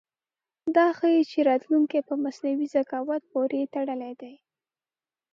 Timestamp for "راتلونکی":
1.49-1.99